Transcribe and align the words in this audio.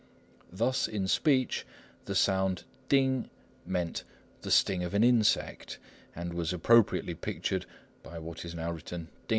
Thus, 0.51 0.87
in 0.87 1.07
speech 1.07 1.63
the 2.05 2.15
sound 2.15 2.63
ting 2.89 3.29
meant 3.67 4.03
"the 4.41 4.49
sting 4.49 4.83
of 4.83 4.95
an 4.95 5.03
insect," 5.03 5.77
and 6.15 6.33
was 6.33 6.51
appropriately 6.51 7.13
pictured 7.13 7.67
by 8.01 8.17
what 8.17 8.43
is 8.43 8.55
now 8.55 8.71
written 8.71 9.09
丁. 9.27 9.27